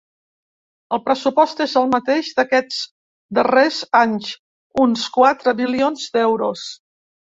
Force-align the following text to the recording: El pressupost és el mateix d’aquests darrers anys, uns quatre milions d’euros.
El 0.95 1.01
pressupost 1.09 1.61
és 1.65 1.75
el 1.83 1.91
mateix 1.91 2.33
d’aquests 2.41 2.81
darrers 3.41 3.81
anys, 4.03 4.35
uns 4.89 5.09
quatre 5.23 5.59
milions 5.65 6.13
d’euros. 6.19 6.71